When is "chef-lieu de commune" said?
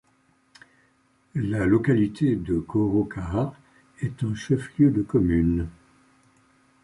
4.33-5.67